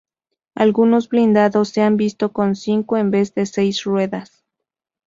[0.55, 4.43] Algunos blindados se han visto con cinco en vez de seis ruedas.